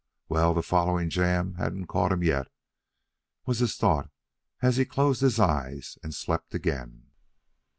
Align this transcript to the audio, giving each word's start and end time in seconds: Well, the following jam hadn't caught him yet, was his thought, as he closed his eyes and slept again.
Well, 0.29 0.55
the 0.55 0.63
following 0.63 1.11
jam 1.11 1.53
hadn't 1.59 1.85
caught 1.85 2.11
him 2.11 2.23
yet, 2.23 2.47
was 3.45 3.59
his 3.59 3.75
thought, 3.75 4.09
as 4.59 4.77
he 4.77 4.83
closed 4.83 5.21
his 5.21 5.39
eyes 5.39 5.99
and 6.01 6.11
slept 6.11 6.55
again. 6.55 7.11